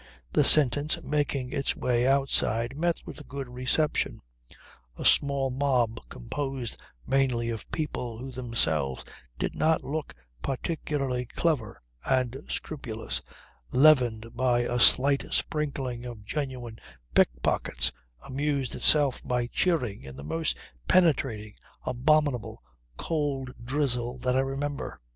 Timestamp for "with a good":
3.05-3.47